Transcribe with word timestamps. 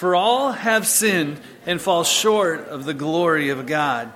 For 0.00 0.16
all 0.16 0.52
have 0.52 0.86
sinned 0.86 1.42
and 1.66 1.78
fall 1.78 2.04
short 2.04 2.68
of 2.68 2.86
the 2.86 2.94
glory 2.94 3.50
of 3.50 3.66
God, 3.66 4.10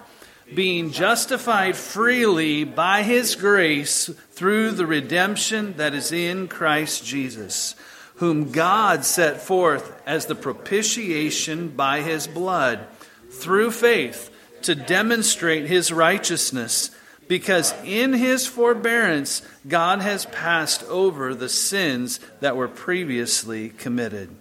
being 0.54 0.92
justified 0.92 1.76
freely 1.76 2.64
by 2.64 3.02
his 3.02 3.34
grace 3.34 4.06
through 4.30 4.70
the 4.70 4.86
redemption 4.86 5.74
that 5.76 5.92
is 5.92 6.10
in 6.10 6.48
Christ 6.48 7.04
Jesus, 7.04 7.74
whom 8.14 8.50
God 8.50 9.04
set 9.04 9.42
forth 9.42 10.00
as 10.06 10.24
the 10.24 10.34
propitiation 10.34 11.68
by 11.68 12.00
his 12.00 12.26
blood, 12.26 12.86
through 13.28 13.70
faith, 13.70 14.30
to 14.62 14.74
demonstrate 14.74 15.66
his 15.66 15.92
righteousness 15.92 16.92
because 17.28 17.74
in 17.84 18.14
his 18.14 18.46
forbearance 18.46 19.42
God 19.68 20.00
has 20.00 20.24
passed 20.24 20.82
over 20.84 21.34
the 21.34 21.50
sins 21.50 22.20
that 22.40 22.56
were 22.56 22.68
previously 22.68 23.68
committed. 23.68 24.34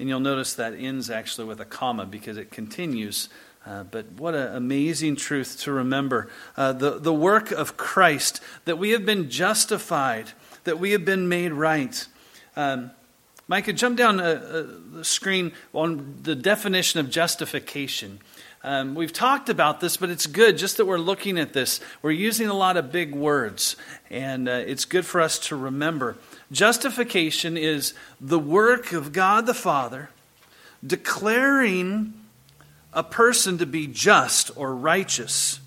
And 0.00 0.08
you'll 0.08 0.18
notice 0.18 0.54
that 0.54 0.72
ends 0.72 1.10
actually 1.10 1.46
with 1.46 1.60
a 1.60 1.66
comma 1.66 2.06
because 2.06 2.38
it 2.38 2.50
continues. 2.50 3.28
Uh, 3.66 3.82
but 3.82 4.10
what 4.12 4.34
an 4.34 4.56
amazing 4.56 5.14
truth 5.14 5.60
to 5.60 5.72
remember. 5.72 6.30
Uh, 6.56 6.72
the, 6.72 6.98
the 6.98 7.12
work 7.12 7.52
of 7.52 7.76
Christ, 7.76 8.40
that 8.64 8.78
we 8.78 8.90
have 8.90 9.04
been 9.04 9.28
justified, 9.28 10.32
that 10.64 10.78
we 10.78 10.92
have 10.92 11.04
been 11.04 11.28
made 11.28 11.52
right. 11.52 12.06
Um, 12.56 12.92
Micah, 13.46 13.74
jump 13.74 13.98
down 13.98 14.20
uh, 14.20 14.22
uh 14.22 14.66
the 14.96 15.04
screen 15.04 15.52
on 15.74 16.16
the 16.22 16.34
definition 16.34 16.98
of 16.98 17.10
justification. 17.10 18.20
Um, 18.62 18.94
we've 18.94 19.12
talked 19.12 19.48
about 19.48 19.80
this, 19.80 19.96
but 19.96 20.10
it's 20.10 20.26
good 20.26 20.58
just 20.58 20.76
that 20.76 20.84
we're 20.84 20.98
looking 20.98 21.38
at 21.38 21.54
this. 21.54 21.80
We're 22.02 22.10
using 22.10 22.48
a 22.48 22.54
lot 22.54 22.76
of 22.76 22.92
big 22.92 23.14
words, 23.14 23.74
and 24.10 24.50
uh, 24.50 24.52
it's 24.66 24.84
good 24.84 25.06
for 25.06 25.22
us 25.22 25.38
to 25.48 25.56
remember. 25.56 26.18
Justification 26.52 27.56
is 27.56 27.94
the 28.20 28.38
work 28.38 28.92
of 28.92 29.12
God 29.12 29.46
the 29.46 29.54
Father 29.54 30.10
declaring 30.86 32.12
a 32.92 33.02
person 33.02 33.56
to 33.58 33.66
be 33.66 33.86
just 33.86 34.50
or 34.56 34.74
righteous 34.74 35.60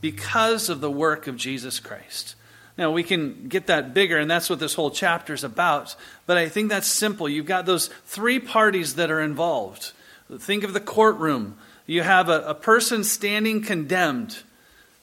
because 0.00 0.68
of 0.68 0.80
the 0.80 0.90
work 0.90 1.26
of 1.26 1.36
Jesus 1.36 1.80
Christ. 1.80 2.36
Now, 2.78 2.92
we 2.92 3.02
can 3.02 3.48
get 3.48 3.66
that 3.66 3.92
bigger, 3.92 4.18
and 4.18 4.30
that's 4.30 4.48
what 4.48 4.60
this 4.60 4.74
whole 4.74 4.90
chapter 4.92 5.34
is 5.34 5.42
about, 5.42 5.96
but 6.26 6.36
I 6.36 6.48
think 6.48 6.68
that's 6.68 6.86
simple. 6.86 7.28
You've 7.28 7.46
got 7.46 7.66
those 7.66 7.88
three 8.04 8.38
parties 8.38 8.94
that 8.96 9.10
are 9.10 9.20
involved. 9.20 9.92
Think 10.38 10.62
of 10.62 10.74
the 10.74 10.80
courtroom 10.80 11.56
you 11.86 12.02
have 12.02 12.28
a, 12.28 12.42
a 12.42 12.54
person 12.54 13.04
standing 13.04 13.62
condemned. 13.62 14.38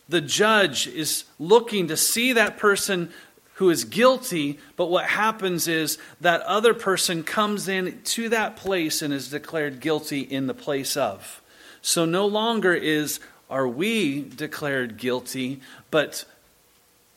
The 0.09 0.21
judge 0.21 0.87
is 0.87 1.23
looking 1.39 1.87
to 1.87 1.97
see 1.97 2.33
that 2.33 2.57
person 2.57 3.11
who 3.55 3.69
is 3.69 3.85
guilty, 3.85 4.59
but 4.75 4.87
what 4.87 5.05
happens 5.05 5.67
is 5.67 5.97
that 6.19 6.41
other 6.41 6.73
person 6.73 7.23
comes 7.23 7.67
in 7.67 8.01
to 8.03 8.29
that 8.29 8.55
place 8.55 9.01
and 9.01 9.13
is 9.13 9.29
declared 9.29 9.79
guilty 9.79 10.21
in 10.21 10.47
the 10.47 10.53
place 10.53 10.97
of. 10.97 11.41
So 11.81 12.05
no 12.05 12.25
longer 12.25 12.73
is 12.73 13.19
are 13.49 13.67
we 13.67 14.21
declared 14.21 14.97
guilty, 14.97 15.61
but 15.91 16.25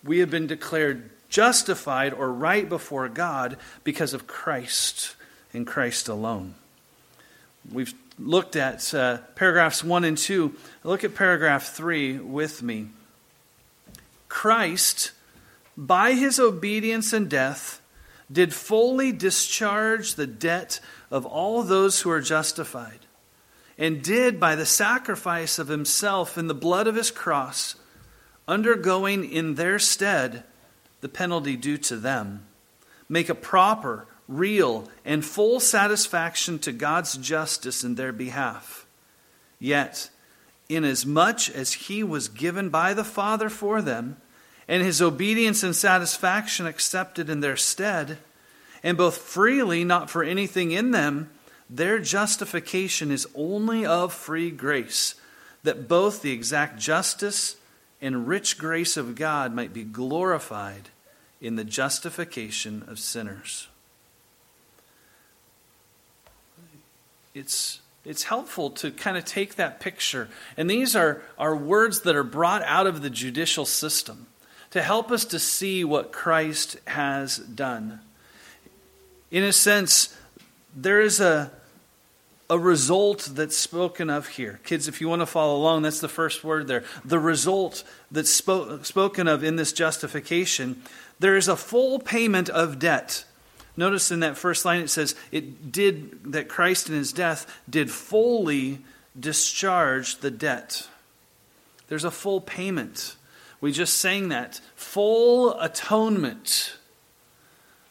we 0.04 0.18
have 0.18 0.30
been 0.30 0.46
declared 0.46 1.10
justified 1.28 2.12
or 2.12 2.30
right 2.30 2.68
before 2.68 3.08
God 3.08 3.56
because 3.84 4.12
of 4.12 4.26
Christ 4.26 5.16
and 5.54 5.66
Christ 5.66 6.08
alone. 6.08 6.54
We've 7.72 7.94
looked 8.18 8.56
at 8.56 8.94
uh, 8.94 9.18
paragraphs 9.34 9.84
1 9.84 10.04
and 10.04 10.18
2. 10.18 10.54
Look 10.84 11.04
at 11.04 11.14
paragraph 11.14 11.74
3 11.74 12.18
with 12.18 12.62
me. 12.62 12.88
Christ, 14.28 15.12
by 15.76 16.12
his 16.12 16.38
obedience 16.38 17.12
and 17.12 17.28
death, 17.28 17.80
did 18.30 18.52
fully 18.52 19.12
discharge 19.12 20.14
the 20.14 20.26
debt 20.26 20.80
of 21.10 21.24
all 21.24 21.62
those 21.62 22.00
who 22.00 22.10
are 22.10 22.20
justified, 22.20 23.00
and 23.78 24.02
did, 24.02 24.40
by 24.40 24.56
the 24.56 24.66
sacrifice 24.66 25.58
of 25.58 25.68
himself 25.68 26.36
in 26.36 26.48
the 26.48 26.54
blood 26.54 26.86
of 26.86 26.96
his 26.96 27.10
cross, 27.10 27.76
undergoing 28.48 29.30
in 29.30 29.54
their 29.54 29.78
stead 29.78 30.44
the 31.00 31.08
penalty 31.08 31.56
due 31.56 31.76
to 31.76 31.96
them, 31.96 32.44
make 33.08 33.28
a 33.28 33.34
proper 33.34 34.06
real, 34.28 34.88
and 35.04 35.24
full 35.24 35.60
satisfaction 35.60 36.58
to 36.60 36.72
God's 36.72 37.16
justice 37.16 37.84
in 37.84 37.94
their 37.94 38.12
behalf. 38.12 38.86
Yet, 39.58 40.10
inasmuch 40.68 41.48
as 41.50 41.72
he 41.72 42.02
was 42.02 42.28
given 42.28 42.68
by 42.68 42.94
the 42.94 43.04
Father 43.04 43.48
for 43.48 43.80
them, 43.80 44.16
and 44.68 44.82
his 44.82 45.00
obedience 45.00 45.62
and 45.62 45.76
satisfaction 45.76 46.66
accepted 46.66 47.30
in 47.30 47.40
their 47.40 47.56
stead, 47.56 48.18
and 48.82 48.96
both 48.96 49.16
freely, 49.18 49.84
not 49.84 50.10
for 50.10 50.22
anything 50.22 50.72
in 50.72 50.90
them, 50.90 51.30
their 51.68 51.98
justification 51.98 53.10
is 53.10 53.26
only 53.34 53.86
of 53.86 54.12
free 54.12 54.50
grace, 54.50 55.14
that 55.62 55.88
both 55.88 56.22
the 56.22 56.32
exact 56.32 56.78
justice 56.78 57.56
and 58.00 58.28
rich 58.28 58.58
grace 58.58 58.96
of 58.96 59.14
God 59.14 59.54
might 59.54 59.72
be 59.72 59.82
glorified 59.82 60.90
in 61.40 61.56
the 61.56 61.64
justification 61.64 62.84
of 62.88 62.98
sinners. 62.98 63.68
It's 67.36 67.80
it's 68.06 68.22
helpful 68.22 68.70
to 68.70 68.92
kind 68.92 69.16
of 69.16 69.24
take 69.24 69.56
that 69.56 69.80
picture. 69.80 70.28
And 70.56 70.70
these 70.70 70.94
are, 70.94 71.22
are 71.36 71.56
words 71.56 72.02
that 72.02 72.14
are 72.14 72.22
brought 72.22 72.62
out 72.62 72.86
of 72.86 73.02
the 73.02 73.10
judicial 73.10 73.66
system 73.66 74.28
to 74.70 74.80
help 74.80 75.10
us 75.10 75.24
to 75.24 75.40
see 75.40 75.82
what 75.82 76.12
Christ 76.12 76.76
has 76.86 77.38
done. 77.38 77.98
In 79.32 79.42
a 79.42 79.52
sense, 79.52 80.16
there 80.72 81.00
is 81.00 81.18
a, 81.18 81.50
a 82.48 82.60
result 82.60 83.30
that's 83.32 83.56
spoken 83.56 84.08
of 84.08 84.28
here. 84.28 84.60
Kids, 84.62 84.86
if 84.86 85.00
you 85.00 85.08
want 85.08 85.22
to 85.22 85.26
follow 85.26 85.56
along, 85.56 85.82
that's 85.82 86.00
the 86.00 86.08
first 86.08 86.44
word 86.44 86.68
there. 86.68 86.84
The 87.04 87.18
result 87.18 87.82
that's 88.12 88.40
spo- 88.40 88.84
spoken 88.84 89.26
of 89.26 89.42
in 89.42 89.56
this 89.56 89.72
justification, 89.72 90.80
there 91.18 91.36
is 91.36 91.48
a 91.48 91.56
full 91.56 91.98
payment 91.98 92.48
of 92.48 92.78
debt 92.78 93.24
Notice 93.76 94.10
in 94.10 94.20
that 94.20 94.38
first 94.38 94.64
line 94.64 94.80
it 94.80 94.90
says, 94.90 95.14
it 95.30 95.70
did, 95.70 96.32
that 96.32 96.48
Christ 96.48 96.88
in 96.88 96.94
his 96.94 97.12
death 97.12 97.46
did 97.68 97.90
fully 97.90 98.78
discharge 99.18 100.18
the 100.18 100.30
debt. 100.30 100.88
There's 101.88 102.04
a 102.04 102.10
full 102.10 102.40
payment. 102.40 103.16
We 103.60 103.72
just 103.72 103.98
sang 103.98 104.30
that. 104.30 104.60
Full 104.74 105.58
atonement. 105.60 106.76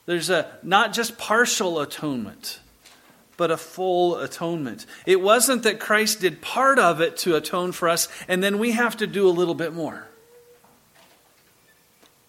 There's 0.05 0.29
a 0.29 0.57
not 0.63 0.93
just 0.93 1.17
partial 1.17 1.79
atonement, 1.79 2.59
but 3.37 3.51
a 3.51 3.57
full 3.57 4.17
atonement. 4.17 4.85
It 5.05 5.21
wasn't 5.21 5.63
that 5.63 5.79
Christ 5.79 6.21
did 6.21 6.41
part 6.41 6.77
of 6.79 7.01
it 7.01 7.17
to 7.17 7.35
atone 7.35 7.71
for 7.71 7.89
us, 7.89 8.07
and 8.27 8.43
then 8.43 8.59
we 8.59 8.71
have 8.71 8.97
to 8.97 9.07
do 9.07 9.27
a 9.27 9.31
little 9.31 9.55
bit 9.55 9.73
more. 9.73 10.07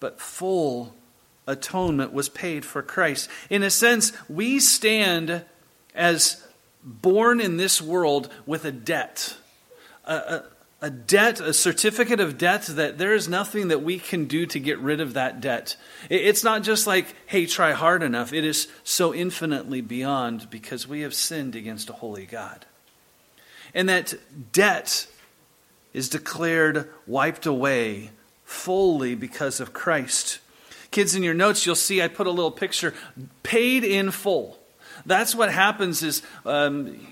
But 0.00 0.20
full 0.20 0.94
atonement 1.46 2.12
was 2.12 2.28
paid 2.28 2.64
for 2.64 2.82
Christ. 2.82 3.28
In 3.50 3.62
a 3.62 3.70
sense, 3.70 4.12
we 4.28 4.60
stand 4.60 5.44
as 5.94 6.44
born 6.82 7.40
in 7.40 7.56
this 7.56 7.80
world 7.80 8.28
with 8.46 8.64
a 8.64 8.72
debt. 8.72 9.36
A, 10.04 10.14
a, 10.14 10.44
a, 10.82 10.90
debt, 10.90 11.40
a 11.40 11.52
certificate 11.52 12.20
of 12.20 12.38
debt 12.38 12.62
that 12.66 12.98
there 12.98 13.14
is 13.14 13.28
nothing 13.28 13.68
that 13.68 13.82
we 13.82 13.98
can 13.98 14.26
do 14.26 14.46
to 14.46 14.60
get 14.60 14.78
rid 14.78 15.00
of 15.00 15.14
that 15.14 15.40
debt. 15.40 15.76
It's 16.08 16.44
not 16.44 16.62
just 16.62 16.86
like, 16.86 17.14
hey, 17.26 17.46
try 17.46 17.72
hard 17.72 18.02
enough. 18.02 18.32
It 18.32 18.44
is 18.44 18.68
so 18.84 19.14
infinitely 19.14 19.80
beyond 19.80 20.48
because 20.50 20.86
we 20.86 21.00
have 21.00 21.14
sinned 21.14 21.56
against 21.56 21.90
a 21.90 21.94
holy 21.94 22.26
God. 22.26 22.66
And 23.74 23.88
that 23.88 24.14
debt 24.52 25.06
is 25.92 26.08
declared 26.08 26.88
wiped 27.06 27.46
away 27.46 28.10
fully 28.44 29.14
because 29.14 29.60
of 29.60 29.72
Christ. 29.72 30.38
Kids, 30.96 31.14
in 31.14 31.22
your 31.22 31.34
notes, 31.34 31.66
you'll 31.66 31.74
see 31.74 32.00
I 32.00 32.08
put 32.08 32.26
a 32.26 32.30
little 32.30 32.50
picture 32.50 32.94
paid 33.42 33.84
in 33.84 34.10
full. 34.10 34.58
That's 35.04 35.34
what 35.34 35.52
happens 35.52 36.02
is. 36.02 36.22
Um, 36.46 37.06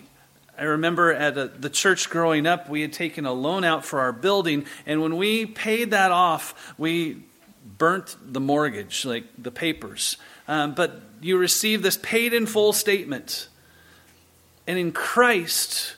I 0.57 0.63
remember 0.63 1.13
at 1.13 1.37
a, 1.37 1.49
the 1.49 1.69
church 1.69 2.09
growing 2.09 2.47
up, 2.47 2.71
we 2.71 2.81
had 2.81 2.95
taken 2.95 3.27
a 3.27 3.33
loan 3.35 3.63
out 3.63 3.85
for 3.85 4.01
our 4.01 4.11
building, 4.11 4.65
and 4.87 5.03
when 5.03 5.19
we 5.19 5.45
paid 5.45 5.91
that 5.91 6.13
off, 6.13 6.75
we 6.79 7.25
burnt 7.77 8.17
the 8.25 8.41
mortgage, 8.41 9.05
like 9.05 9.25
the 9.37 9.51
papers. 9.51 10.17
Um, 10.49 10.75
but 10.75 11.03
you 11.21 11.37
receive 11.37 11.83
this 11.83 11.99
paid 11.99 12.33
in 12.33 12.47
full 12.47 12.73
statement. 12.73 13.49
And 14.67 14.79
in 14.79 14.93
Christ, 14.93 15.97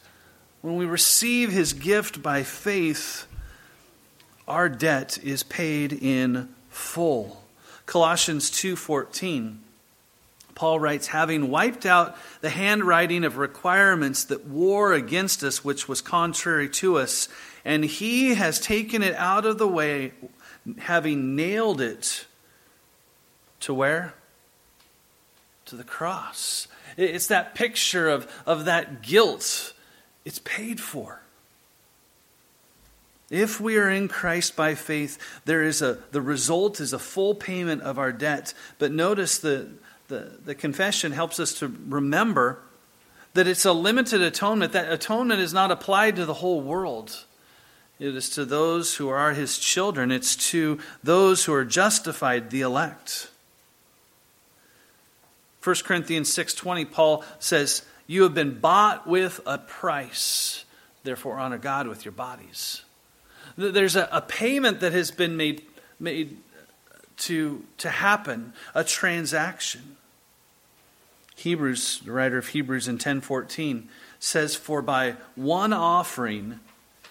when 0.60 0.74
we 0.74 0.86
receive 0.86 1.52
his 1.52 1.72
gift 1.72 2.20
by 2.20 2.42
faith, 2.42 3.28
our 4.48 4.68
debt 4.68 5.18
is 5.22 5.44
paid 5.44 5.92
in 5.92 6.48
full. 6.68 7.44
Colossians 7.86 8.50
2:14. 8.50 9.60
Paul 10.56 10.80
writes, 10.80 11.08
having 11.08 11.50
wiped 11.50 11.84
out 11.84 12.16
the 12.40 12.48
handwriting 12.50 13.24
of 13.24 13.36
requirements 13.36 14.24
that 14.24 14.46
war 14.46 14.94
against 14.94 15.44
us, 15.44 15.62
which 15.62 15.86
was 15.86 16.00
contrary 16.00 16.68
to 16.70 16.96
us, 16.96 17.28
and 17.62 17.84
he 17.84 18.34
has 18.34 18.58
taken 18.58 19.02
it 19.02 19.14
out 19.16 19.44
of 19.44 19.58
the 19.58 19.68
way, 19.68 20.12
having 20.78 21.36
nailed 21.36 21.80
it 21.82 22.26
to 23.60 23.74
where? 23.74 24.14
To 25.66 25.76
the 25.76 25.84
cross. 25.84 26.68
It's 26.96 27.26
that 27.26 27.54
picture 27.54 28.08
of, 28.08 28.26
of 28.46 28.64
that 28.64 29.02
guilt. 29.02 29.74
It's 30.24 30.38
paid 30.38 30.80
for. 30.80 31.20
If 33.30 33.60
we 33.60 33.76
are 33.76 33.90
in 33.90 34.08
Christ 34.08 34.54
by 34.54 34.74
faith, 34.74 35.18
there 35.44 35.62
is 35.62 35.82
a 35.82 35.98
the 36.12 36.20
result 36.20 36.80
is 36.80 36.92
a 36.92 36.98
full 36.98 37.34
payment 37.34 37.82
of 37.82 37.98
our 37.98 38.12
debt. 38.12 38.54
But 38.78 38.92
notice 38.92 39.38
the, 39.38 39.68
the, 40.08 40.38
the 40.44 40.54
confession 40.54 41.10
helps 41.10 41.40
us 41.40 41.54
to 41.54 41.68
remember 41.88 42.60
that 43.34 43.48
it's 43.48 43.64
a 43.64 43.72
limited 43.72 44.22
atonement. 44.22 44.72
That 44.72 44.92
atonement 44.92 45.40
is 45.40 45.52
not 45.52 45.72
applied 45.72 46.16
to 46.16 46.24
the 46.24 46.34
whole 46.34 46.60
world. 46.60 47.24
It 47.98 48.14
is 48.14 48.30
to 48.30 48.44
those 48.44 48.96
who 48.96 49.08
are 49.08 49.32
his 49.32 49.58
children. 49.58 50.12
It's 50.12 50.36
to 50.50 50.78
those 51.02 51.44
who 51.44 51.52
are 51.52 51.64
justified, 51.64 52.50
the 52.50 52.60
elect. 52.60 53.28
1 55.62 55.74
Corinthians 55.82 56.32
6:20 56.32 56.84
Paul 56.84 57.24
says, 57.40 57.82
"You 58.06 58.22
have 58.22 58.34
been 58.34 58.60
bought 58.60 59.08
with 59.08 59.40
a 59.46 59.58
price. 59.58 60.64
Therefore 61.02 61.38
honor 61.38 61.58
God 61.58 61.88
with 61.88 62.04
your 62.04 62.12
bodies." 62.12 62.82
There's 63.56 63.96
a, 63.96 64.08
a 64.12 64.20
payment 64.20 64.80
that 64.80 64.92
has 64.92 65.10
been 65.10 65.36
made, 65.36 65.62
made 65.98 66.36
to, 67.18 67.64
to 67.78 67.90
happen, 67.90 68.52
a 68.74 68.84
transaction. 68.84 69.96
Hebrews, 71.36 72.02
the 72.04 72.12
writer 72.12 72.38
of 72.38 72.48
Hebrews 72.48 72.88
in 72.88 72.98
10:14 72.98 73.88
says, 74.18 74.56
"For 74.56 74.80
by 74.82 75.16
one 75.34 75.72
offering 75.72 76.60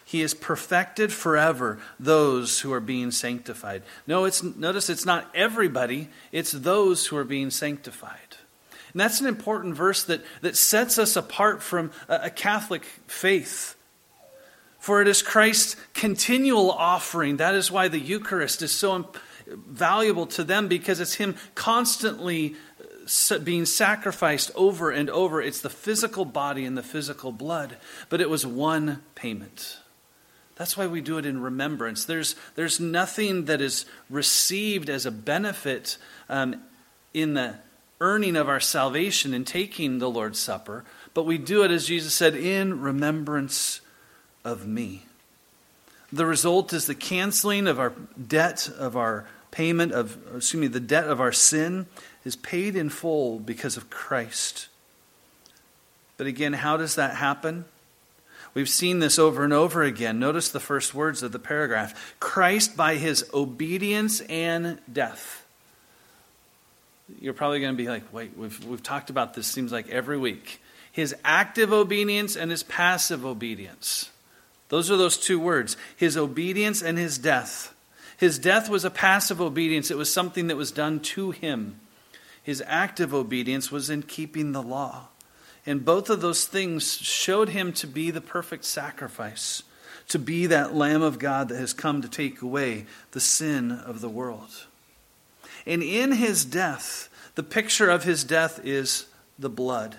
he 0.04 0.22
has 0.22 0.34
perfected 0.34 1.14
forever 1.14 1.80
those 2.00 2.62
who 2.62 2.74
are 2.74 2.80
being 2.80 3.12
sanctified." 3.12 3.84
No, 4.08 4.26
it's 4.26 4.42
notice 4.42 4.90
it's 4.90 5.06
not 5.06 5.30
everybody, 5.36 6.10
it's 6.32 6.52
those 6.52 7.08
who 7.08 7.18
are 7.18 7.24
being 7.24 7.52
sanctified. 7.52 8.38
And 8.96 9.00
that's 9.02 9.20
an 9.20 9.28
important 9.28 9.76
verse 9.76 10.04
that, 10.04 10.22
that 10.42 10.56
sets 10.56 10.98
us 10.98 11.16
apart 11.16 11.62
from 11.62 11.92
a, 12.08 12.22
a 12.24 12.30
Catholic 12.30 12.86
faith. 13.08 13.75
For 14.86 15.02
it 15.02 15.08
is 15.08 15.24
Christ's 15.24 15.78
continual 15.96 16.70
offering. 16.70 17.38
That 17.38 17.56
is 17.56 17.72
why 17.72 17.88
the 17.88 17.98
Eucharist 17.98 18.62
is 18.62 18.72
so 18.72 19.10
valuable 19.48 20.28
to 20.28 20.44
them 20.44 20.68
because 20.68 21.00
it's 21.00 21.16
Him 21.16 21.38
constantly 21.56 22.54
uh, 22.80 23.40
being 23.40 23.66
sacrificed 23.66 24.52
over 24.54 24.92
and 24.92 25.10
over. 25.10 25.42
It's 25.42 25.62
the 25.62 25.72
physical 25.72 26.24
body 26.24 26.66
and 26.66 26.78
the 26.78 26.84
physical 26.84 27.32
blood, 27.32 27.78
but 28.10 28.22
it 28.22 28.30
was 28.30 28.46
one 28.46 29.02
payment. 29.16 29.80
That's 30.56 30.78
why 30.78 30.86
we 30.86 31.02
do 31.02 31.18
it 31.18 31.26
in 31.26 31.42
remembrance. 31.42 32.06
There's, 32.06 32.36
there's 32.54 32.80
nothing 32.80 33.46
that 33.46 33.62
is 33.62 33.88
received 34.08 34.92
as 34.92 35.08
a 35.08 35.12
benefit 35.12 35.98
um, 36.30 36.62
in 37.12 37.34
the 37.34 37.56
earning 38.00 38.36
of 38.36 38.48
our 38.48 38.60
salvation 38.60 39.34
in 39.34 39.46
taking 39.46 39.98
the 39.98 40.12
Lord's 40.12 40.38
Supper, 40.38 40.86
but 41.16 41.26
we 41.26 41.40
do 41.40 41.64
it, 41.64 41.72
as 41.72 41.88
Jesus 41.88 42.14
said, 42.14 42.36
in 42.36 42.82
remembrance 42.82 43.82
of 44.46 44.66
me. 44.66 45.04
The 46.14 46.26
result 46.26 46.72
is 46.72 46.86
the 46.86 46.96
canceling 46.96 47.68
of 47.68 47.80
our 47.80 47.92
debt, 48.28 48.70
of 48.70 48.96
our 48.96 49.28
payment 49.52 49.92
of, 49.92 50.18
excuse 50.36 50.62
me, 50.62 50.68
the 50.68 50.80
debt 50.80 51.10
of 51.10 51.20
our 51.20 51.34
sin 51.34 51.88
is 52.24 52.36
paid 52.36 52.76
in 52.76 52.90
full 52.90 53.40
because 53.40 53.76
of 53.76 53.90
Christ. 53.90 54.68
But 56.18 56.28
again, 56.28 56.54
how 56.54 56.78
does 56.78 56.96
that 56.96 57.16
happen? 57.16 57.66
We've 58.54 58.70
seen 58.70 59.00
this 59.00 59.20
over 59.20 59.44
and 59.44 59.52
over 59.52 59.84
again. 59.84 60.20
Notice 60.20 60.50
the 60.50 60.62
first 60.62 60.96
words 60.96 61.22
of 61.24 61.34
the 61.34 61.40
paragraph 61.40 62.16
Christ 62.20 62.78
by 62.78 62.96
his 62.96 63.30
obedience 63.34 64.22
and 64.22 64.80
death. 64.92 65.46
You're 67.20 67.34
probably 67.34 67.60
going 67.60 67.74
to 67.74 67.78
be 67.78 67.90
like, 67.90 68.14
wait, 68.14 68.38
we've, 68.38 68.64
we've 68.66 68.82
talked 68.82 69.10
about 69.10 69.34
this, 69.34 69.48
seems 69.48 69.72
like 69.72 69.90
every 69.90 70.18
week. 70.18 70.62
His 70.92 71.14
active 71.26 71.74
obedience 71.74 72.38
and 72.38 72.50
his 72.50 72.64
passive 72.64 73.26
obedience. 73.26 74.10
Those 74.70 74.90
are 74.90 74.98
those 74.98 75.18
two 75.18 75.40
words 75.40 75.78
his 75.96 76.18
obedience 76.18 76.82
and 76.82 76.98
his 76.98 77.18
death. 77.18 77.74
His 78.18 78.40
death 78.40 78.70
was 78.70 78.86
a 78.86 78.90
passive 78.90 79.42
obedience, 79.42 79.92
it 79.92 79.98
was 79.98 80.12
something 80.12 80.48
that 80.48 80.58
was 80.58 80.72
done 80.72 81.00
to 81.02 81.32
him. 81.32 81.80
His 82.42 82.64
active 82.66 83.14
obedience 83.14 83.72
was 83.72 83.90
in 83.90 84.04
keeping 84.04 84.52
the 84.52 84.62
law. 84.62 85.08
And 85.66 85.84
both 85.84 86.12
of 86.12 86.22
those 86.22 86.46
things 86.46 86.98
showed 86.98 87.50
him 87.50 87.74
to 87.74 87.88
be 87.88 88.12
the 88.12 88.22
perfect 88.22 88.66
sacrifice, 88.66 89.64
to 90.10 90.20
be 90.20 90.46
that 90.46 90.76
Lamb 90.76 91.02
of 91.02 91.18
God 91.18 91.50
that 91.50 91.58
has 91.58 91.74
come 91.74 92.04
to 92.04 92.08
take 92.08 92.42
away 92.42 92.86
the 93.12 93.20
sin 93.20 93.72
of 93.72 94.00
the 94.00 94.10
world. 94.10 94.68
And 95.66 95.82
in 95.82 96.12
his 96.12 96.46
death, 96.46 97.10
the 97.34 97.44
picture 97.44 97.90
of 97.90 98.04
his 98.04 98.24
death 98.24 98.62
is 98.64 99.08
the 99.40 99.50
blood. 99.50 99.98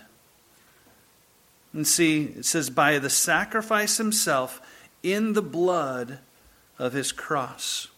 And 1.76 1.87
see, 1.87 2.23
it 2.25 2.46
says, 2.46 2.70
by 2.70 2.99
the 2.99 3.11
sacrifice 3.11 3.99
himself 3.99 4.62
in 5.02 5.34
the 5.34 5.43
blood 5.43 6.20
of 6.78 6.94
his 6.94 7.12
cross. 7.12 7.88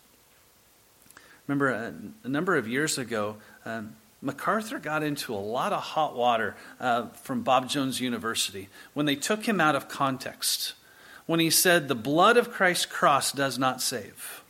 Remember, 1.46 1.68
a, 1.70 1.94
a 2.24 2.28
number 2.28 2.56
of 2.56 2.66
years 2.66 2.98
ago, 2.98 3.36
um, 3.64 3.94
MacArthur 4.20 4.80
got 4.80 5.04
into 5.04 5.32
a 5.32 5.36
lot 5.36 5.72
of 5.72 5.80
hot 5.80 6.16
water 6.16 6.56
uh, 6.80 7.06
from 7.22 7.42
Bob 7.42 7.68
Jones 7.68 8.00
University 8.00 8.68
when 8.94 9.06
they 9.06 9.14
took 9.14 9.46
him 9.46 9.60
out 9.60 9.76
of 9.76 9.88
context. 9.88 10.74
When 11.26 11.38
he 11.38 11.48
said, 11.48 11.86
The 11.86 11.94
blood 11.94 12.36
of 12.36 12.50
Christ's 12.50 12.86
cross 12.86 13.30
does 13.30 13.60
not 13.60 13.80
save. 13.80 14.42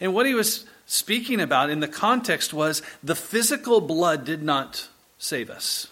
And 0.00 0.14
what 0.14 0.26
he 0.26 0.34
was 0.34 0.64
speaking 0.86 1.40
about 1.40 1.70
in 1.70 1.80
the 1.80 1.88
context 1.88 2.54
was 2.54 2.82
the 3.02 3.16
physical 3.16 3.80
blood 3.80 4.24
did 4.24 4.44
not 4.44 4.86
save 5.18 5.50
us. 5.50 5.88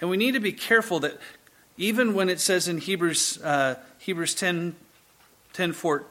And 0.00 0.08
we 0.08 0.16
need 0.16 0.34
to 0.34 0.40
be 0.40 0.52
careful 0.52 1.00
that 1.00 1.18
even 1.76 2.14
when 2.14 2.28
it 2.28 2.40
says 2.40 2.68
in 2.68 2.78
Hebrews, 2.78 3.42
uh, 3.42 3.76
Hebrews 3.98 4.34
10, 4.34 4.76
10 5.52 5.72
4, 5.72 6.04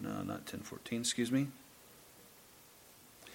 no, 0.00 0.22
not 0.22 0.46
10 0.46 0.60
14, 0.60 1.00
excuse 1.00 1.32
me. 1.32 1.48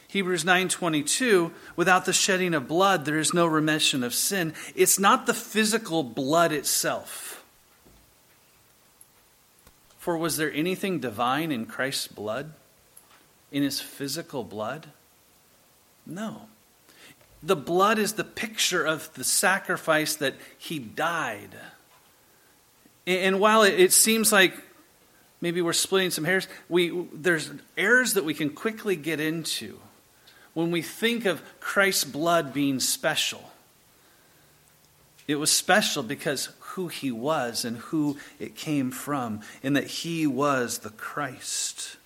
Hebrews 0.10 0.46
9:22 0.46 1.52
without 1.76 2.06
the 2.06 2.14
shedding 2.14 2.54
of 2.54 2.66
blood 2.66 3.04
there 3.04 3.20
is 3.20 3.34
no 3.34 3.46
remission 3.46 4.04
of 4.04 4.14
sin. 4.14 4.54
It's 4.74 4.98
not 4.98 5.26
the 5.26 5.34
physical 5.34 6.02
blood 6.02 6.54
itself. 6.54 7.44
For 10.00 10.18
was 10.18 10.38
there 10.38 10.52
anything 10.54 11.00
divine 11.00 11.52
in 11.52 11.66
Christ's 11.66 12.08
blood? 12.08 12.54
In 13.52 13.64
his 13.64 13.82
physical 13.82 14.46
blood? 14.46 14.88
No 16.06 16.48
the 17.44 17.56
blood 17.56 18.00
is 18.00 18.14
the 18.14 18.24
picture 18.24 18.84
of 18.86 19.14
the 19.14 19.24
sacrifice 19.24 20.16
that 20.16 20.36
he 20.58 20.80
died. 20.80 21.56
And 23.06 23.40
while 23.40 23.64
it 23.64 23.94
seems 23.94 24.32
like 24.32 24.54
maybe 25.40 25.62
we're 25.62 25.74
splitting 25.74 26.12
some 26.12 26.26
hairs, 26.26 26.48
we, 26.68 27.08
there's 27.14 27.52
errors 27.78 28.14
that 28.14 28.26
we 28.26 28.34
can 28.34 28.50
quickly 28.50 28.96
get 28.96 29.20
into 29.20 29.80
when 30.54 30.72
we 30.72 30.82
think 30.82 31.26
of 31.26 31.42
Christ's 31.60 32.04
blood 32.04 32.54
being 32.54 32.80
special. 32.80 33.52
It 35.28 35.36
was 35.36 35.52
special 35.52 36.04
because 36.04 36.50
who 36.60 36.88
he 36.88 37.12
was 37.12 37.66
and 37.66 37.78
who 37.78 38.18
it 38.40 38.56
came 38.56 38.92
from, 38.92 39.42
and 39.62 39.76
that 39.76 39.88
he 39.88 40.26
was 40.26 40.80
the 40.80 40.90
Christ. 40.90 41.98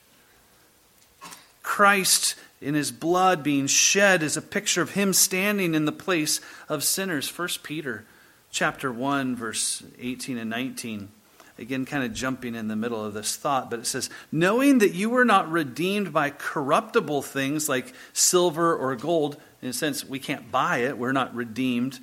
Christ 1.61 2.35
in 2.61 2.75
his 2.75 2.91
blood 2.91 3.43
being 3.43 3.67
shed 3.67 4.21
is 4.21 4.37
a 4.37 4.41
picture 4.41 4.81
of 4.81 4.91
him 4.91 5.13
standing 5.13 5.73
in 5.73 5.85
the 5.85 5.91
place 5.91 6.39
of 6.69 6.83
sinners. 6.83 7.27
1 7.27 7.47
Peter 7.63 8.05
chapter 8.51 8.91
1 8.91 9.35
verse 9.35 9.83
18 9.99 10.37
and 10.37 10.49
19. 10.49 11.09
Again 11.57 11.85
kind 11.85 12.03
of 12.03 12.13
jumping 12.13 12.55
in 12.55 12.67
the 12.67 12.75
middle 12.75 13.03
of 13.03 13.13
this 13.13 13.35
thought, 13.35 13.69
but 13.69 13.79
it 13.79 13.85
says, 13.85 14.09
"Knowing 14.31 14.77
that 14.77 14.93
you 14.93 15.09
were 15.09 15.25
not 15.25 15.51
redeemed 15.51 16.13
by 16.13 16.29
corruptible 16.29 17.21
things 17.21 17.67
like 17.67 17.93
silver 18.13 18.75
or 18.75 18.95
gold, 18.95 19.39
in 19.61 19.69
a 19.69 19.73
sense 19.73 20.05
we 20.05 20.19
can't 20.19 20.51
buy 20.51 20.77
it, 20.77 20.97
we're 20.97 21.11
not 21.11 21.35
redeemed 21.35 21.99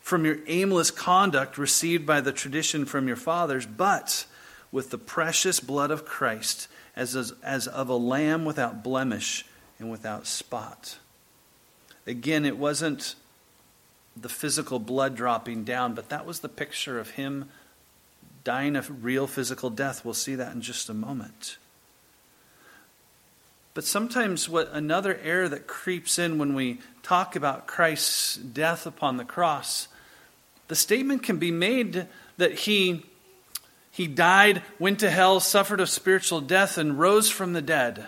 from 0.00 0.24
your 0.24 0.38
aimless 0.46 0.90
conduct 0.90 1.58
received 1.58 2.06
by 2.06 2.20
the 2.20 2.32
tradition 2.32 2.86
from 2.86 3.06
your 3.06 3.16
fathers, 3.16 3.66
but 3.66 4.24
with 4.72 4.88
the 4.90 4.96
precious 4.96 5.60
blood 5.60 5.90
of 5.90 6.06
Christ, 6.06 6.66
as, 6.96 7.14
as 7.42 7.66
of 7.66 7.90
a 7.90 7.94
lamb 7.94 8.46
without 8.46 8.82
blemish 8.82 9.44
and 9.78 9.90
without 9.90 10.26
spot. 10.26 10.98
Again, 12.06 12.44
it 12.44 12.56
wasn't 12.56 13.14
the 14.16 14.28
physical 14.28 14.78
blood 14.78 15.14
dropping 15.14 15.64
down, 15.64 15.94
but 15.94 16.08
that 16.08 16.26
was 16.26 16.40
the 16.40 16.48
picture 16.48 16.98
of 16.98 17.10
him 17.10 17.48
dying 18.44 18.76
a 18.76 18.82
real 18.82 19.26
physical 19.26 19.70
death. 19.70 20.04
We'll 20.04 20.14
see 20.14 20.34
that 20.36 20.54
in 20.54 20.62
just 20.62 20.88
a 20.88 20.94
moment. 20.94 21.58
But 23.74 23.84
sometimes, 23.84 24.48
what 24.48 24.70
another 24.72 25.20
error 25.22 25.48
that 25.48 25.66
creeps 25.66 26.18
in 26.18 26.38
when 26.38 26.54
we 26.54 26.78
talk 27.02 27.36
about 27.36 27.66
Christ's 27.66 28.36
death 28.36 28.86
upon 28.86 29.18
the 29.18 29.24
cross, 29.24 29.86
the 30.66 30.74
statement 30.74 31.22
can 31.22 31.36
be 31.36 31.50
made 31.50 32.08
that 32.38 32.60
he, 32.60 33.04
he 33.90 34.06
died, 34.06 34.62
went 34.78 34.98
to 35.00 35.10
hell, 35.10 35.40
suffered 35.40 35.80
a 35.80 35.86
spiritual 35.86 36.40
death, 36.40 36.76
and 36.76 36.98
rose 36.98 37.30
from 37.30 37.52
the 37.52 37.62
dead. 37.62 38.06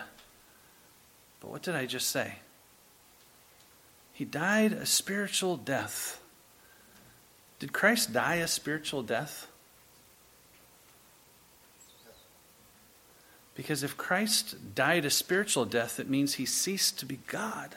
But 1.41 1.49
what 1.49 1.63
did 1.63 1.75
I 1.75 1.85
just 1.85 2.09
say? 2.09 2.35
He 4.13 4.23
died 4.23 4.71
a 4.71 4.85
spiritual 4.85 5.57
death. 5.57 6.21
Did 7.59 7.73
Christ 7.73 8.13
die 8.13 8.35
a 8.35 8.47
spiritual 8.47 9.03
death? 9.03 9.47
Because 13.55 13.83
if 13.83 13.97
Christ 13.97 14.75
died 14.75 15.05
a 15.05 15.09
spiritual 15.09 15.65
death, 15.65 15.99
it 15.99 16.09
means 16.09 16.35
he 16.35 16.45
ceased 16.45 16.99
to 16.99 17.05
be 17.05 17.19
God. 17.27 17.75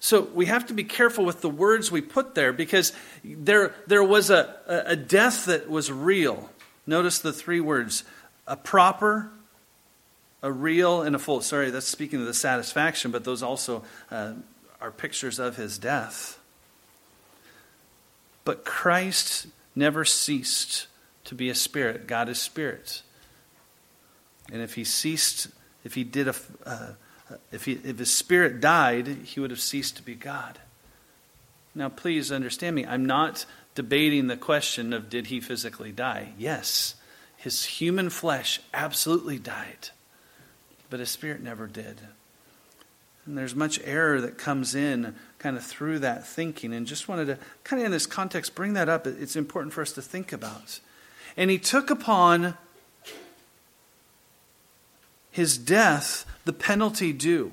So 0.00 0.22
we 0.22 0.46
have 0.46 0.66
to 0.66 0.74
be 0.74 0.84
careful 0.84 1.24
with 1.24 1.40
the 1.40 1.50
words 1.50 1.90
we 1.90 2.00
put 2.00 2.34
there 2.34 2.52
because 2.52 2.92
there, 3.24 3.74
there 3.86 4.04
was 4.04 4.30
a, 4.30 4.56
a 4.86 4.96
death 4.96 5.46
that 5.46 5.68
was 5.68 5.90
real. 5.90 6.50
Notice 6.86 7.18
the 7.18 7.32
three 7.32 7.60
words 7.60 8.04
a 8.46 8.56
proper, 8.56 9.30
a 10.46 10.52
real, 10.52 11.02
and 11.02 11.16
a 11.16 11.18
full. 11.18 11.40
Sorry, 11.40 11.70
that's 11.70 11.88
speaking 11.88 12.20
of 12.20 12.26
the 12.26 12.32
satisfaction, 12.32 13.10
but 13.10 13.24
those 13.24 13.42
also 13.42 13.82
uh, 14.12 14.34
are 14.80 14.92
pictures 14.92 15.40
of 15.40 15.56
his 15.56 15.76
death. 15.76 16.38
But 18.44 18.64
Christ 18.64 19.48
never 19.74 20.04
ceased 20.04 20.86
to 21.24 21.34
be 21.34 21.50
a 21.50 21.54
spirit. 21.54 22.06
God 22.06 22.28
is 22.28 22.40
spirit. 22.40 23.02
And 24.52 24.62
if 24.62 24.74
he 24.74 24.84
ceased, 24.84 25.48
if 25.82 25.94
he 25.94 26.04
did 26.04 26.28
a, 26.28 26.34
uh, 26.64 26.90
if, 27.50 27.64
he, 27.64 27.72
if 27.72 27.98
his 27.98 28.14
spirit 28.14 28.60
died, 28.60 29.08
he 29.24 29.40
would 29.40 29.50
have 29.50 29.60
ceased 29.60 29.96
to 29.96 30.02
be 30.04 30.14
God. 30.14 30.60
Now, 31.74 31.88
please 31.88 32.30
understand 32.30 32.76
me. 32.76 32.86
I'm 32.86 33.04
not 33.04 33.46
debating 33.74 34.28
the 34.28 34.36
question 34.36 34.92
of 34.92 35.10
did 35.10 35.26
he 35.26 35.40
physically 35.40 35.90
die. 35.90 36.34
Yes, 36.38 36.94
his 37.36 37.64
human 37.64 38.10
flesh 38.10 38.60
absolutely 38.72 39.40
died, 39.40 39.90
but 40.90 41.00
his 41.00 41.10
spirit 41.10 41.42
never 41.42 41.66
did. 41.66 42.00
And 43.26 43.36
there's 43.36 43.54
much 43.54 43.80
error 43.84 44.20
that 44.20 44.38
comes 44.38 44.74
in 44.74 45.14
kind 45.38 45.56
of 45.56 45.64
through 45.64 45.98
that 46.00 46.26
thinking. 46.26 46.72
And 46.72 46.86
just 46.86 47.08
wanted 47.08 47.26
to, 47.26 47.38
kind 47.64 47.82
of 47.82 47.86
in 47.86 47.92
this 47.92 48.06
context, 48.06 48.54
bring 48.54 48.74
that 48.74 48.88
up. 48.88 49.06
It's 49.06 49.36
important 49.36 49.72
for 49.72 49.82
us 49.82 49.92
to 49.92 50.02
think 50.02 50.32
about. 50.32 50.80
And 51.36 51.50
he 51.50 51.58
took 51.58 51.90
upon 51.90 52.54
his 55.30 55.58
death 55.58 56.24
the 56.44 56.52
penalty 56.52 57.12
due. 57.12 57.52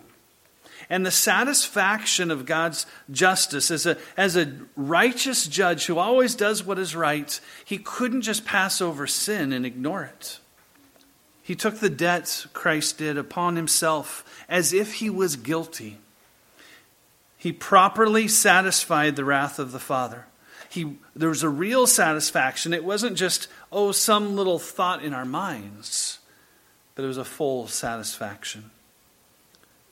And 0.90 1.06
the 1.06 1.12
satisfaction 1.12 2.30
of 2.30 2.46
God's 2.46 2.86
justice 3.10 3.72
as 3.72 3.86
a, 3.86 3.98
as 4.16 4.36
a 4.36 4.54
righteous 4.76 5.48
judge 5.48 5.88
who 5.88 5.98
always 5.98 6.36
does 6.36 6.64
what 6.64 6.78
is 6.78 6.96
right, 6.96 7.40
he 7.66 7.78
couldn't 7.78 8.22
just 8.22 8.46
pass 8.46 8.80
over 8.80 9.08
sin 9.08 9.52
and 9.52 9.66
ignore 9.66 10.04
it. 10.04 10.40
He 11.44 11.56
took 11.56 11.80
the 11.80 11.90
debt 11.90 12.48
Christ 12.54 12.98
did 12.98 13.18
upon 13.18 13.56
himself 13.56 14.24
as 14.50 14.74
if 14.74 14.96
he 14.96 15.10
was 15.10 15.36
guilty. 15.36 15.98
He 17.38 17.52
properly 17.52 18.28
satisfied 18.28 19.16
the 19.16 19.26
wrath 19.26 19.60
of 19.60 19.74
the 19.74 19.80
Father. 19.80 20.26
He, 20.70 20.98
there 21.16 21.30
was 21.30 21.44
a 21.44 21.50
real 21.50 21.86
satisfaction. 21.86 22.74
It 22.74 22.86
wasn't 22.86 23.18
just, 23.18 23.48
oh, 23.72 23.92
some 23.92 24.36
little 24.36 24.58
thought 24.58 25.04
in 25.04 25.14
our 25.14 25.26
minds 25.26 26.20
but 26.96 27.06
it 27.06 27.08
was 27.08 27.18
a 27.18 27.26
full 27.26 27.68
satisfaction. 27.68 28.72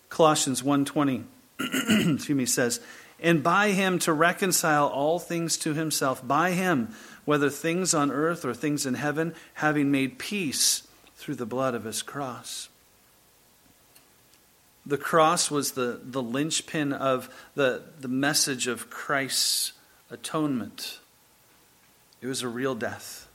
Colossians 0.10 0.62
1:20 0.62 1.24
excuse 1.60 2.30
me 2.30 2.46
says, 2.46 2.80
"And 3.20 3.44
by 3.44 3.70
him 3.70 4.00
to 4.00 4.14
reconcile 4.14 4.88
all 4.88 5.20
things 5.20 5.58
to 5.58 5.74
himself, 5.74 6.26
by 6.26 6.52
him, 6.52 6.94
whether 7.26 7.50
things 7.50 7.94
on 7.94 8.12
earth 8.12 8.46
or 8.46 8.54
things 8.54 8.86
in 8.86 8.96
heaven, 8.96 9.34
having 9.56 9.92
made 9.92 10.20
peace 10.20 10.84
through 11.22 11.36
the 11.36 11.46
blood 11.46 11.76
of 11.76 11.84
his 11.84 12.02
cross." 12.02 12.68
The 14.84 14.98
cross 14.98 15.52
was 15.52 15.74
the, 15.74 16.02
the 16.04 16.24
linchpin 16.24 16.92
of 16.92 17.30
the, 17.54 17.84
the 18.00 18.08
message 18.08 18.66
of 18.66 18.90
Christ's 18.90 19.74
atonement. 20.10 21.00
It 22.20 22.28
was 22.28 22.42
a 22.42 22.48
real 22.48 22.74
death. 22.74 23.28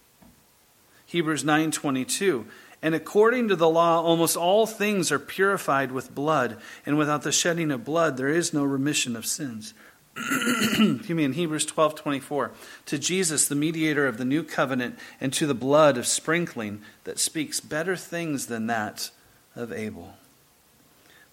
Hebrews 1.06 1.44
9:22 1.44 2.46
and 2.82 2.94
according 2.94 3.48
to 3.48 3.56
the 3.56 3.68
law, 3.68 4.02
almost 4.02 4.36
all 4.36 4.66
things 4.66 5.10
are 5.10 5.18
purified 5.18 5.90
with 5.92 6.14
blood, 6.14 6.58
and 6.84 6.98
without 6.98 7.22
the 7.22 7.32
shedding 7.32 7.70
of 7.70 7.84
blood, 7.84 8.16
there 8.16 8.28
is 8.28 8.52
no 8.52 8.64
remission 8.64 9.16
of 9.16 9.26
sins. 9.26 9.74
Excuse 10.78 11.10
me, 11.10 11.24
in 11.24 11.34
Hebrews 11.34 11.66
12 11.66 11.94
24, 11.94 12.52
to 12.86 12.98
Jesus, 12.98 13.48
the 13.48 13.54
mediator 13.54 14.06
of 14.06 14.16
the 14.16 14.24
new 14.24 14.42
covenant, 14.42 14.98
and 15.20 15.32
to 15.34 15.46
the 15.46 15.54
blood 15.54 15.98
of 15.98 16.06
sprinkling 16.06 16.80
that 17.04 17.18
speaks 17.18 17.60
better 17.60 17.96
things 17.96 18.46
than 18.46 18.66
that 18.66 19.10
of 19.54 19.72
Abel. 19.72 20.14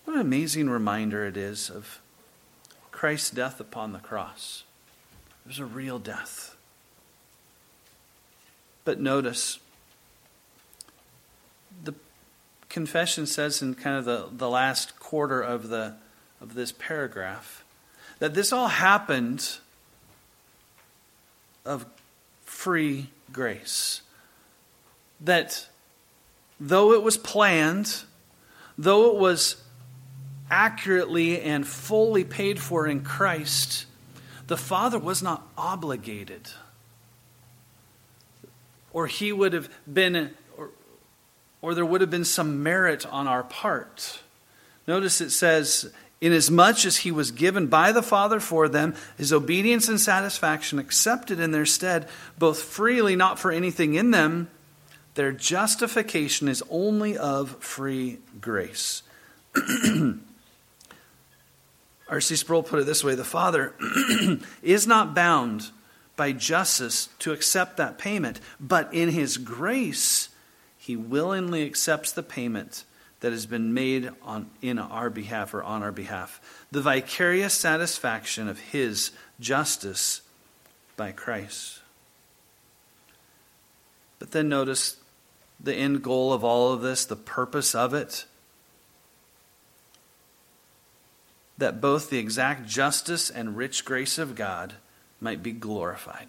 What 0.04 0.16
an 0.16 0.22
amazing 0.22 0.70
reminder 0.70 1.26
it 1.26 1.38
is 1.38 1.70
of 1.70 2.02
Christ's 2.92 3.30
death 3.30 3.62
upon 3.62 3.94
the 3.94 4.00
cross. 4.00 4.64
It 5.46 5.50
was 5.50 5.60
a 5.60 5.66
real 5.66 6.00
death. 6.00 6.58
But 8.84 9.00
notice, 9.00 9.60
the 11.82 11.94
confession 12.68 13.28
says 13.28 13.62
in 13.62 13.76
kind 13.76 13.98
of 13.98 14.04
the, 14.04 14.28
the 14.30 14.50
last 14.50 15.00
quarter 15.00 15.42
of 15.42 15.70
the 15.70 15.96
of 16.42 16.56
this 16.56 16.74
paragraph 16.74 17.63
that 18.24 18.34
this 18.34 18.54
all 18.54 18.70
happened 18.70 19.58
of 21.66 21.86
free 22.46 23.10
grace. 23.34 24.02
That 25.20 25.68
though 26.58 26.94
it 26.94 27.04
was 27.04 27.18
planned, 27.18 28.04
though 28.78 29.14
it 29.14 29.20
was 29.20 29.62
accurately 30.50 31.42
and 31.42 31.68
fully 31.68 32.24
paid 32.24 32.62
for 32.62 32.88
in 32.88 33.04
Christ, 33.04 33.88
the 34.48 34.56
Father 34.56 35.00
was 35.00 35.22
not 35.22 35.46
obligated. 35.58 36.48
Or 38.94 39.08
he 39.08 39.34
would 39.34 39.52
have 39.52 39.68
been 39.86 40.34
or 40.58 40.70
or 41.62 41.76
there 41.76 41.86
would 41.86 42.00
have 42.00 42.10
been 42.10 42.24
some 42.24 42.64
merit 42.64 43.06
on 43.06 43.28
our 43.28 43.44
part. 43.44 44.22
Notice 44.88 45.20
it 45.20 45.32
says, 45.32 45.92
Inasmuch 46.24 46.86
as 46.86 46.98
he 46.98 47.12
was 47.12 47.32
given 47.32 47.68
by 47.68 47.92
the 47.92 48.02
Father 48.02 48.40
for 48.40 48.70
them, 48.70 48.96
his 49.18 49.34
obedience 49.34 49.90
and 49.90 50.00
satisfaction 50.00 50.80
accepted 50.80 51.38
in 51.38 51.52
their 51.52 51.66
stead, 51.66 52.08
both 52.40 52.62
freely, 52.64 53.18
not 53.18 53.40
for 53.40 53.52
anything 53.52 53.96
in 53.96 54.12
them, 54.12 54.50
their 55.16 55.34
justification 55.34 56.48
is 56.48 56.64
only 56.70 57.18
of 57.18 57.58
free 57.62 58.20
grace. 58.40 59.04
R.C. 62.08 62.38
Sproul 62.38 62.64
put 62.64 62.80
it 62.80 62.86
this 62.86 63.04
way 63.04 63.16
The 63.16 63.26
Father 63.26 63.74
is 64.64 64.88
not 64.88 65.14
bound 65.14 65.72
by 66.16 66.32
justice 66.32 67.10
to 67.20 67.34
accept 67.34 67.76
that 67.76 67.98
payment, 67.98 68.40
but 68.62 68.94
in 68.94 69.10
his 69.10 69.36
grace, 69.38 70.30
he 70.78 70.96
willingly 70.96 71.66
accepts 71.66 72.14
the 72.14 72.24
payment 72.24 72.86
that 73.24 73.32
has 73.32 73.46
been 73.46 73.74
made 73.74 74.12
on, 74.24 74.50
in 74.62 74.78
our 74.78 75.10
behalf 75.10 75.54
or 75.54 75.64
on 75.64 75.82
our 75.82 75.94
behalf. 75.94 76.42
The 76.74 76.82
vicarious 76.82 77.54
satisfaction 77.54 78.50
of 78.50 78.60
his 78.60 79.12
justice 79.40 80.24
by 80.98 81.14
Christ. 81.14 81.80
But 84.20 84.32
then 84.32 84.50
notice 84.50 84.98
the 85.58 85.74
end 85.74 86.04
goal 86.04 86.34
of 86.34 86.44
all 86.44 86.74
of 86.74 86.82
this, 86.82 87.06
the 87.06 87.16
purpose 87.16 87.74
of 87.74 87.94
it. 87.94 88.26
That 91.58 91.80
both 91.80 92.10
the 92.10 92.20
exact 92.20 92.68
justice 92.68 93.30
and 93.30 93.56
rich 93.56 93.86
grace 93.86 94.18
of 94.18 94.36
God 94.36 94.74
might 95.22 95.42
be 95.42 95.54
glorified 95.54 96.28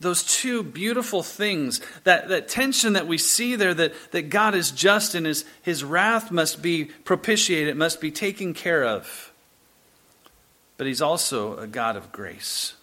those 0.00 0.22
two 0.22 0.62
beautiful 0.62 1.22
things, 1.22 1.80
that, 2.04 2.28
that 2.28 2.48
tension 2.48 2.94
that 2.94 3.06
we 3.06 3.18
see 3.18 3.56
there, 3.56 3.74
that, 3.74 3.94
that 4.10 4.28
God 4.28 4.54
is 4.54 4.70
just 4.70 5.14
and 5.14 5.26
his, 5.26 5.44
his 5.62 5.84
wrath 5.84 6.30
must 6.30 6.62
be 6.62 6.84
propitiated, 6.84 7.76
must 7.76 8.00
be 8.00 8.10
taken 8.10 8.54
care 8.54 8.84
of. 8.84 9.32
But 10.76 10.86
he's 10.86 11.00
also 11.00 11.56
a 11.58 11.66
God 11.66 11.96
of 11.96 12.12
grace. 12.12 12.74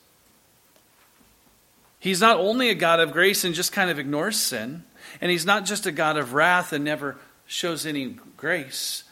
He's 2.00 2.22
not 2.22 2.40
only 2.40 2.70
a 2.70 2.76
God 2.76 3.00
of 3.00 3.12
grace 3.12 3.44
and 3.44 3.54
just 3.54 3.72
kind 3.72 3.92
of 3.92 4.00
ignores 4.00 4.38
sin, 4.38 4.84
and 5.20 5.30
he's 5.30 5.46
not 5.46 5.66
just 5.66 5.86
a 5.86 5.92
God 5.92 6.18
of 6.18 6.34
wrath 6.34 6.74
and 6.74 6.84
never 6.84 7.18
shows 7.46 7.86
any 7.86 8.16
grace. 8.38 9.04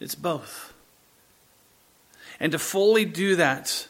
It's 0.00 0.14
both. 0.14 0.72
And 2.40 2.52
to 2.52 2.58
fully 2.58 3.04
do 3.04 3.36
that, 3.36 3.86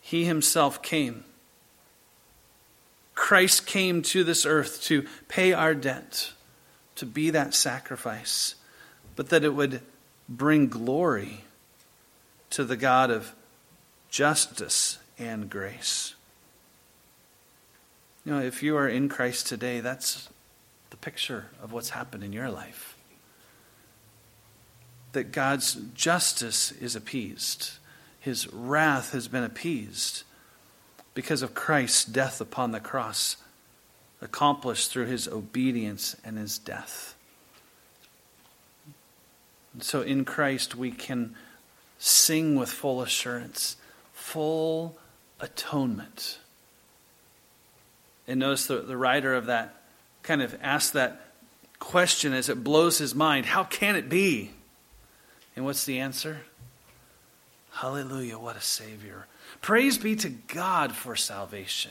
he 0.00 0.24
himself 0.24 0.80
came 0.80 1.24
Christ 3.14 3.66
came 3.66 4.02
to 4.02 4.24
this 4.24 4.44
earth 4.44 4.82
to 4.84 5.06
pay 5.28 5.52
our 5.52 5.74
debt, 5.74 6.32
to 6.96 7.06
be 7.06 7.30
that 7.30 7.54
sacrifice, 7.54 8.56
but 9.16 9.28
that 9.28 9.44
it 9.44 9.54
would 9.54 9.80
bring 10.28 10.68
glory 10.68 11.44
to 12.50 12.64
the 12.64 12.76
God 12.76 13.10
of 13.10 13.32
justice 14.08 14.98
and 15.18 15.48
grace. 15.48 16.14
You 18.24 18.32
know, 18.32 18.40
if 18.40 18.62
you 18.62 18.76
are 18.76 18.88
in 18.88 19.08
Christ 19.08 19.46
today, 19.46 19.80
that's 19.80 20.28
the 20.90 20.96
picture 20.96 21.46
of 21.62 21.72
what's 21.72 21.90
happened 21.90 22.24
in 22.24 22.32
your 22.32 22.50
life. 22.50 22.96
That 25.12 25.30
God's 25.30 25.74
justice 25.94 26.72
is 26.72 26.96
appeased, 26.96 27.72
his 28.18 28.52
wrath 28.52 29.12
has 29.12 29.28
been 29.28 29.44
appeased 29.44 30.24
because 31.14 31.42
of 31.42 31.54
Christ's 31.54 32.04
death 32.04 32.40
upon 32.40 32.72
the 32.72 32.80
cross, 32.80 33.36
accomplished 34.20 34.90
through 34.90 35.06
his 35.06 35.28
obedience 35.28 36.16
and 36.24 36.36
his 36.36 36.58
death. 36.58 37.14
And 39.72 39.82
so 39.82 40.02
in 40.02 40.24
Christ 40.24 40.74
we 40.74 40.90
can 40.90 41.34
sing 41.98 42.56
with 42.56 42.70
full 42.70 43.00
assurance, 43.02 43.76
full 44.12 44.96
atonement. 45.40 46.38
And 48.26 48.40
notice 48.40 48.66
the, 48.66 48.78
the 48.78 48.96
writer 48.96 49.34
of 49.34 49.46
that 49.46 49.82
kind 50.22 50.42
of 50.42 50.56
asked 50.62 50.94
that 50.94 51.20
question 51.78 52.32
as 52.32 52.48
it 52.48 52.64
blows 52.64 52.98
his 52.98 53.14
mind 53.14 53.46
how 53.46 53.64
can 53.64 53.94
it 53.94 54.08
be? 54.08 54.50
And 55.54 55.64
what's 55.64 55.84
the 55.84 56.00
answer? 56.00 56.40
Hallelujah, 57.74 58.38
what 58.38 58.56
a 58.56 58.60
Savior. 58.60 59.26
Praise 59.60 59.98
be 59.98 60.14
to 60.16 60.28
God 60.28 60.92
for 60.92 61.16
salvation. 61.16 61.90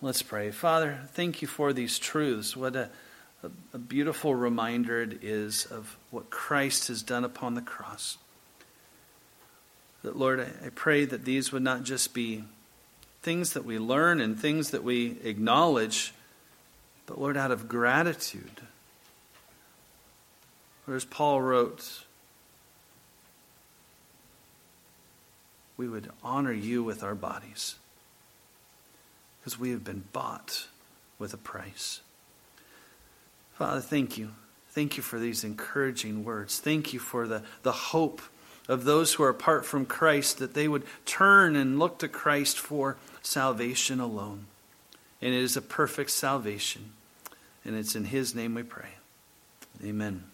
Let's 0.00 0.22
pray. 0.22 0.50
Father, 0.50 0.98
thank 1.12 1.42
you 1.42 1.48
for 1.48 1.74
these 1.74 1.98
truths. 1.98 2.56
What 2.56 2.74
a, 2.74 2.88
a, 3.42 3.50
a, 3.74 3.78
beautiful 3.78 4.34
reminder 4.34 5.02
it 5.02 5.22
is 5.22 5.66
of 5.66 5.98
what 6.10 6.30
Christ 6.30 6.88
has 6.88 7.02
done 7.02 7.22
upon 7.22 7.54
the 7.54 7.60
cross. 7.60 8.16
That, 10.02 10.16
Lord, 10.16 10.40
I, 10.40 10.66
I 10.66 10.70
pray 10.74 11.04
that 11.04 11.26
these 11.26 11.52
would 11.52 11.62
not 11.62 11.82
just 11.82 12.14
be 12.14 12.44
things 13.20 13.52
that 13.52 13.66
we 13.66 13.78
learn 13.78 14.22
and 14.22 14.38
things 14.38 14.70
that 14.70 14.82
we 14.82 15.18
acknowledge, 15.22 16.14
but, 17.04 17.20
Lord, 17.20 17.36
out 17.36 17.50
of 17.50 17.68
gratitude. 17.68 18.62
Or 20.88 20.94
as 20.94 21.04
Paul 21.04 21.42
wrote, 21.42 22.04
we 25.76 25.88
would 25.88 26.10
honor 26.22 26.52
you 26.52 26.82
with 26.82 27.02
our 27.02 27.14
bodies 27.14 27.76
because 29.40 29.58
we 29.58 29.70
have 29.70 29.84
been 29.84 30.04
bought 30.12 30.66
with 31.18 31.34
a 31.34 31.38
price. 31.38 32.00
Father, 33.54 33.80
thank 33.80 34.16
you. 34.18 34.30
Thank 34.70 34.96
you 34.96 35.02
for 35.02 35.18
these 35.18 35.44
encouraging 35.44 36.24
words. 36.24 36.58
Thank 36.58 36.92
you 36.92 36.98
for 36.98 37.28
the, 37.28 37.42
the 37.62 37.72
hope 37.72 38.20
of 38.68 38.84
those 38.84 39.14
who 39.14 39.22
are 39.22 39.28
apart 39.28 39.64
from 39.64 39.86
Christ 39.86 40.38
that 40.38 40.54
they 40.54 40.66
would 40.66 40.84
turn 41.04 41.54
and 41.54 41.78
look 41.78 41.98
to 41.98 42.08
Christ 42.08 42.58
for 42.58 42.96
salvation 43.22 44.00
alone. 44.00 44.46
And 45.20 45.34
it 45.34 45.38
is 45.38 45.56
a 45.56 45.62
perfect 45.62 46.10
salvation. 46.10 46.92
And 47.64 47.76
it's 47.76 47.94
in 47.94 48.06
His 48.06 48.34
name 48.34 48.54
we 48.54 48.62
pray. 48.62 48.94
Amen. 49.84 50.24